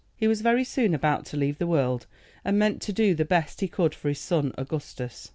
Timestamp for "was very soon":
0.27-0.95